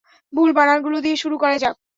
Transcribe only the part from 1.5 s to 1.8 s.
যাক।